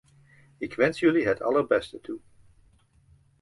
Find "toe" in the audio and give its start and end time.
2.01-2.19